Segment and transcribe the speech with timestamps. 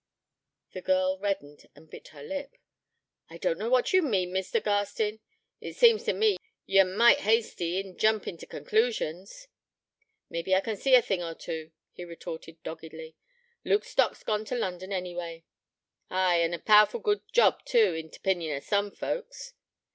[0.73, 2.57] The girl reddened, and bit her lip.
[3.29, 4.59] 'I don't know what you mean, Mr.
[4.59, 5.19] Garstin.
[5.59, 9.47] It seems to me ye're might hasty in jumpin' t' conclusions.'
[10.31, 13.15] 'Mabbe I kin see a thing or two,' he retorted doggedly.
[13.63, 15.43] 'Luke Stock's gone to London, anyway.'
[16.09, 19.53] 'Ay, an' a powerful good job too, in t' opinion o' some folks.'